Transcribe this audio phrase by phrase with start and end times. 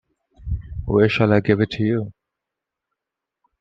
[0.85, 2.13] Where shall I give it to you?